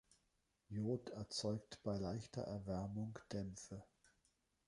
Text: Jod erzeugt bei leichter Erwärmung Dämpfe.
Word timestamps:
Jod 0.69 1.11
erzeugt 1.11 1.83
bei 1.83 1.95
leichter 1.99 2.41
Erwärmung 2.41 3.19
Dämpfe. 3.31 3.83